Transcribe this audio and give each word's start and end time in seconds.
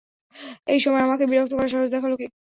এই 0.67 0.79
সময়ে 0.79 1.05
আমাকে 1.07 1.23
বিরক্ত 1.27 1.53
করার 1.55 1.71
সাহস 1.73 1.89
দেখালো 1.95 2.15
কে? 2.17 2.25